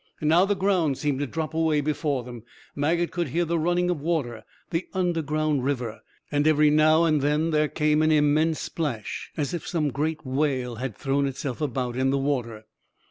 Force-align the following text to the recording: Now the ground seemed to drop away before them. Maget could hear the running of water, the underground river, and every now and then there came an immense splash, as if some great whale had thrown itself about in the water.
Now 0.23 0.45
the 0.45 0.55
ground 0.55 0.97
seemed 0.97 1.19
to 1.19 1.27
drop 1.27 1.53
away 1.53 1.79
before 1.79 2.23
them. 2.23 2.41
Maget 2.75 3.11
could 3.11 3.27
hear 3.27 3.45
the 3.45 3.59
running 3.59 3.91
of 3.91 4.01
water, 4.01 4.43
the 4.71 4.87
underground 4.95 5.63
river, 5.63 6.01
and 6.31 6.47
every 6.47 6.71
now 6.71 7.03
and 7.03 7.21
then 7.21 7.51
there 7.51 7.67
came 7.67 8.01
an 8.01 8.11
immense 8.11 8.59
splash, 8.59 9.29
as 9.37 9.53
if 9.53 9.67
some 9.67 9.91
great 9.91 10.25
whale 10.25 10.77
had 10.77 10.97
thrown 10.97 11.27
itself 11.27 11.61
about 11.61 11.95
in 11.95 12.09
the 12.09 12.17
water. 12.17 12.65